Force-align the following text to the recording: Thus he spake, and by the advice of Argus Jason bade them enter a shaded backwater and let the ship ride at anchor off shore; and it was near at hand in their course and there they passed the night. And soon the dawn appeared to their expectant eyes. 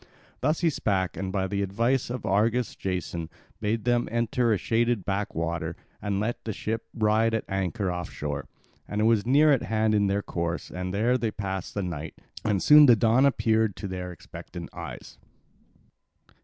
Thus 0.39 0.61
he 0.61 0.71
spake, 0.71 1.15
and 1.15 1.31
by 1.31 1.45
the 1.45 1.61
advice 1.61 2.09
of 2.09 2.25
Argus 2.25 2.75
Jason 2.75 3.29
bade 3.59 3.83
them 3.85 4.09
enter 4.11 4.51
a 4.51 4.57
shaded 4.57 5.05
backwater 5.05 5.75
and 6.01 6.19
let 6.19 6.43
the 6.43 6.53
ship 6.53 6.87
ride 6.91 7.35
at 7.35 7.43
anchor 7.47 7.91
off 7.91 8.09
shore; 8.09 8.47
and 8.87 8.99
it 8.99 9.03
was 9.03 9.27
near 9.27 9.51
at 9.51 9.61
hand 9.61 9.93
in 9.93 10.07
their 10.07 10.23
course 10.23 10.71
and 10.71 10.91
there 10.91 11.19
they 11.19 11.29
passed 11.29 11.75
the 11.75 11.83
night. 11.83 12.15
And 12.43 12.63
soon 12.63 12.87
the 12.87 12.95
dawn 12.95 13.27
appeared 13.27 13.75
to 13.75 13.87
their 13.87 14.11
expectant 14.11 14.73
eyes. 14.73 15.19